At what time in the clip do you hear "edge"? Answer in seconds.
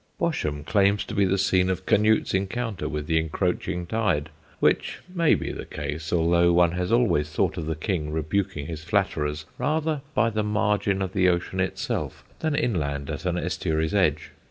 13.93-14.31